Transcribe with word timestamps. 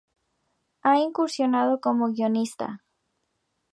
Ha 0.81 0.97
incursionado 0.97 1.79
como 1.79 2.11
guionista. 2.11 2.83